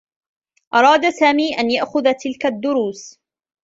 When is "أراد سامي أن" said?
0.73-1.71